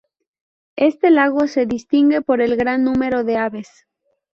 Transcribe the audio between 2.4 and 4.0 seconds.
el gran número de aves.